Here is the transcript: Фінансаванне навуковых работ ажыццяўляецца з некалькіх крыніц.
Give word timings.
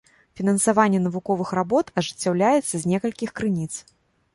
Фінансаванне 0.37 1.01
навуковых 1.07 1.53
работ 1.61 1.85
ажыццяўляецца 2.03 2.71
з 2.77 2.83
некалькіх 2.95 3.29
крыніц. 3.41 3.73